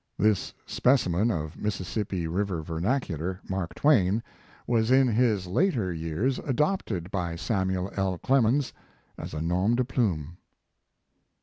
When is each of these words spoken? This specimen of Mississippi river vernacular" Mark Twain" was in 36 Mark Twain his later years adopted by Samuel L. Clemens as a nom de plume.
This 0.17 0.51
specimen 0.65 1.29
of 1.29 1.55
Mississippi 1.57 2.25
river 2.25 2.63
vernacular" 2.63 3.39
Mark 3.51 3.75
Twain" 3.75 4.23
was 4.65 4.89
in 4.89 5.05
36 5.05 5.05
Mark 5.05 5.15
Twain 5.15 5.29
his 5.29 5.47
later 5.47 5.93
years 5.93 6.39
adopted 6.39 7.11
by 7.11 7.35
Samuel 7.35 7.91
L. 7.95 8.17
Clemens 8.17 8.73
as 9.15 9.35
a 9.35 9.41
nom 9.43 9.75
de 9.75 9.85
plume. 9.85 10.37